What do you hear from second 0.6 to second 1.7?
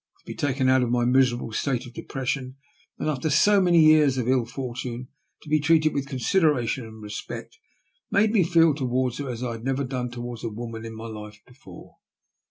out of my miserable